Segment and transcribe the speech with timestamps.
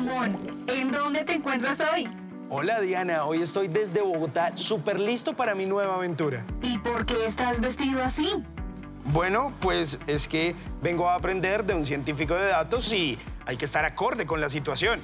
[0.00, 0.64] Simón.
[0.66, 2.08] ¿En dónde te encuentras hoy?
[2.48, 6.44] Hola Diana, hoy estoy desde Bogotá súper listo para mi nueva aventura.
[6.62, 8.42] ¿Y por qué estás vestido así?
[9.04, 13.66] Bueno, pues es que vengo a aprender de un científico de datos y hay que
[13.66, 15.00] estar acorde con la situación.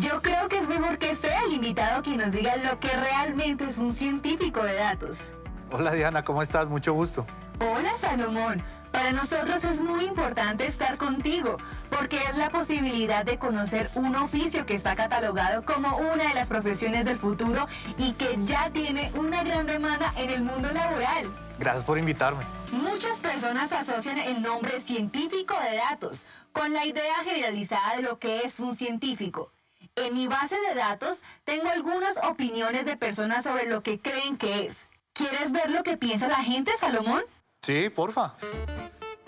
[0.00, 3.64] Yo creo que es mejor que sea el invitado quien nos diga lo que realmente
[3.64, 5.34] es un científico de datos.
[5.70, 6.68] Hola Diana, ¿cómo estás?
[6.68, 7.26] Mucho gusto.
[7.60, 8.62] Hola Salomón.
[8.96, 11.58] Para nosotros es muy importante estar contigo
[11.90, 16.48] porque es la posibilidad de conocer un oficio que está catalogado como una de las
[16.48, 17.66] profesiones del futuro
[17.98, 21.30] y que ya tiene una gran demanda en el mundo laboral.
[21.58, 22.42] Gracias por invitarme.
[22.72, 28.40] Muchas personas asocian el nombre científico de datos con la idea generalizada de lo que
[28.44, 29.52] es un científico.
[29.94, 34.64] En mi base de datos tengo algunas opiniones de personas sobre lo que creen que
[34.64, 34.88] es.
[35.12, 37.22] ¿Quieres ver lo que piensa la gente, Salomón?
[37.60, 38.32] Sí, porfa.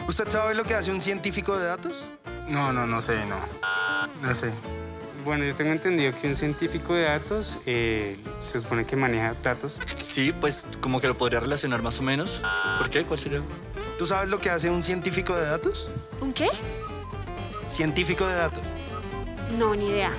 [0.09, 2.07] ¿Usted sabe lo que hace un científico de datos?
[2.49, 3.37] No, no, no sé, no.
[4.23, 4.51] No sé.
[5.23, 9.79] Bueno, yo tengo entendido que un científico de datos eh, se supone que maneja datos.
[10.01, 12.41] Sí, pues como que lo podría relacionar más o menos.
[12.79, 13.05] ¿Por qué?
[13.05, 13.43] ¿Cuál sería?
[13.99, 15.91] ¿Tú sabes lo que hace un científico de datos?
[16.23, 16.49] ¿Un qué?
[17.67, 18.63] Científico de datos.
[19.59, 20.11] No, ni idea.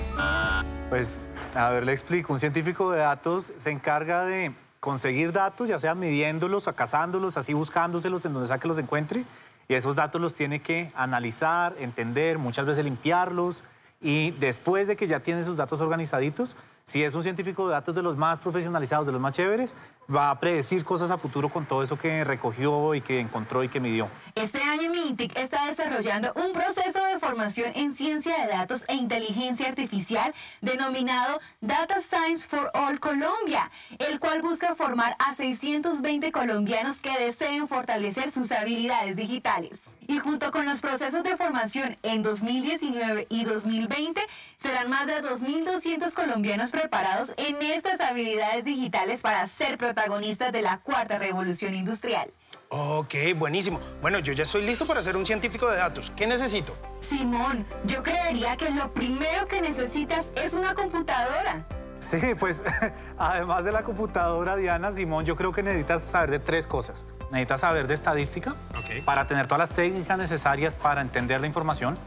[0.89, 1.19] Pues,
[1.55, 2.31] a ver, le explico.
[2.31, 7.53] Un científico de datos se encarga de conseguir datos, ya sea midiéndolos, o cazándolos, así
[7.53, 9.25] buscándoselos en donde sea que los encuentre.
[9.69, 13.63] Y esos datos los tiene que analizar, entender, muchas veces limpiarlos.
[14.01, 16.55] Y después de que ya tiene sus datos organizaditos,
[16.89, 19.75] si es un científico de datos de los más profesionalizados, de los más chéveres,
[20.13, 23.69] va a predecir cosas a futuro con todo eso que recogió y que encontró y
[23.69, 24.07] que midió.
[24.33, 29.67] Este año MINTIC está desarrollando un proceso de formación en ciencia de datos e inteligencia
[29.67, 37.15] artificial denominado Data Science for All Colombia, el cual busca formar a 620 colombianos que
[37.19, 39.95] deseen fortalecer sus habilidades digitales.
[40.07, 44.19] Y junto con los procesos de formación en 2019 y 2020,
[44.55, 50.77] serán más de 2.200 colombianos preparados en estas habilidades digitales para ser protagonistas de la
[50.77, 52.31] cuarta revolución industrial.
[52.70, 53.80] Ok, buenísimo.
[54.02, 56.11] Bueno, yo ya estoy listo para ser un científico de datos.
[56.15, 56.77] ¿Qué necesito?
[57.02, 61.65] Simón, yo creería que lo primero que necesitas es una computadora.
[61.99, 62.64] Sí, pues
[63.17, 67.08] además de la computadora, Diana, Simón, yo creo que necesitas saber de tres cosas.
[67.32, 69.03] Necesitas saber de estadística Ok.
[69.03, 71.98] para tener todas las técnicas necesarias para entender la información.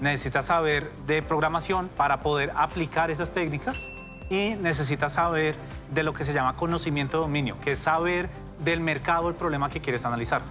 [0.00, 3.88] Necesitas saber de programación para poder aplicar esas técnicas.
[4.30, 5.56] Y necesitas saber
[5.92, 8.30] de lo que se llama conocimiento de dominio, que es saber
[8.64, 10.42] del mercado el problema que quieres analizar.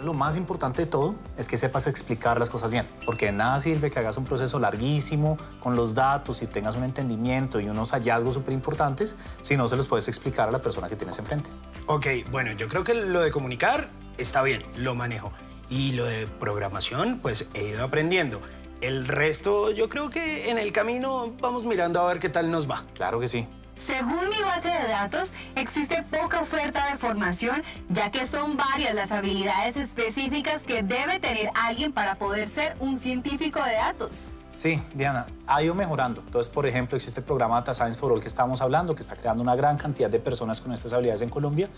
[0.00, 3.58] Lo más importante de todo es que sepas explicar las cosas bien, porque de nada
[3.58, 7.90] sirve que hagas un proceso larguísimo con los datos y tengas un entendimiento y unos
[7.92, 11.50] hallazgos súper importantes si no se los puedes explicar a la persona que tienes enfrente.
[11.86, 15.32] Ok, bueno, yo creo que lo de comunicar está bien, lo manejo.
[15.70, 18.40] Y lo de programación, pues he ido aprendiendo.
[18.84, 22.68] El resto, yo creo que en el camino vamos mirando a ver qué tal nos
[22.70, 22.84] va.
[22.92, 23.48] Claro que sí.
[23.74, 29.10] Según mi base de datos, existe poca oferta de formación, ya que son varias las
[29.10, 34.28] habilidades específicas que debe tener alguien para poder ser un científico de datos.
[34.54, 36.22] Sí, Diana, ha ido mejorando.
[36.24, 39.16] Entonces, por ejemplo, existe el programa Data Science for All que estamos hablando, que está
[39.16, 41.68] creando una gran cantidad de personas con estas habilidades en Colombia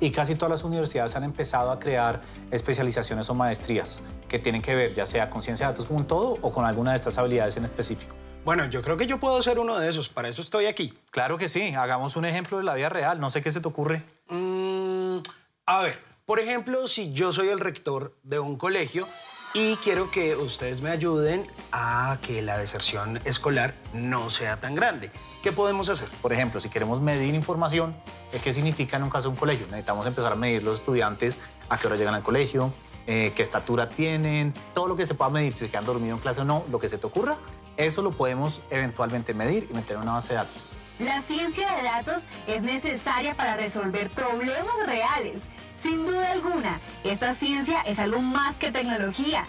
[0.00, 2.20] y casi todas las universidades han empezado a crear
[2.50, 6.06] especializaciones o maestrías que tienen que ver ya sea con ciencia de datos como un
[6.06, 8.14] todo o con alguna de estas habilidades en específico.
[8.44, 10.92] Bueno, yo creo que yo puedo ser uno de esos, para eso estoy aquí.
[11.10, 13.66] Claro que sí, hagamos un ejemplo de la vida real, no sé qué se te
[13.66, 14.04] ocurre.
[14.28, 15.18] Mm,
[15.64, 19.08] a ver, por ejemplo, si yo soy el rector de un colegio
[19.54, 25.10] y quiero que ustedes me ayuden a que la deserción escolar no sea tan grande,
[25.42, 26.08] ¿qué podemos hacer?
[26.20, 27.96] Por ejemplo, si queremos medir información,
[28.32, 29.66] ¿eh, ¿qué significa en un caso un colegio?
[29.66, 32.72] Necesitamos empezar a medir los estudiantes, a qué hora llegan al colegio,
[33.06, 36.22] eh, qué estatura tienen, todo lo que se pueda medir, si se quedan dormidos en
[36.22, 37.38] clase o no, lo que se te ocurra,
[37.76, 40.62] eso lo podemos eventualmente medir y meter en una base de datos.
[40.98, 45.48] La ciencia de datos es necesaria para resolver problemas reales.
[45.76, 49.44] Sin duda alguna, esta ciencia es algo más que tecnología.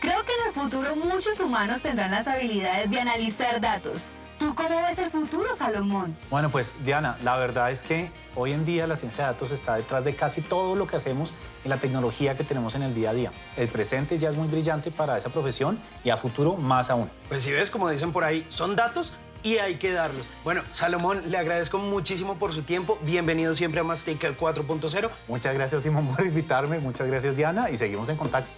[0.00, 4.10] Creo que en el futuro muchos humanos tendrán las habilidades de analizar datos.
[4.40, 6.16] ¿Tú cómo ves el futuro, Salomón?
[6.28, 9.76] Bueno, pues Diana, la verdad es que hoy en día la ciencia de datos está
[9.76, 11.32] detrás de casi todo lo que hacemos
[11.64, 13.32] y la tecnología que tenemos en el día a día.
[13.56, 17.08] El presente ya es muy brillante para esa profesión y a futuro más aún.
[17.28, 20.26] Pues si ves, como dicen por ahí, son datos y hay que darlos.
[20.44, 22.98] Bueno, Salomón, le agradezco muchísimo por su tiempo.
[23.02, 25.10] Bienvenido siempre a Mastica 4.0.
[25.28, 28.50] Muchas gracias Simón por invitarme, muchas gracias Diana y seguimos en contacto.